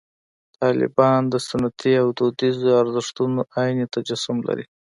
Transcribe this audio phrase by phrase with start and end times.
[0.61, 4.65] طالبان د سنتي او دودیزو ارزښتونو عیني تجسم لري.